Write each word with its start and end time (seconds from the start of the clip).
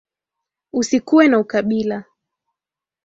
Usikuwe 0.79 1.25
na 1.27 1.37
ukabila. 1.43 1.97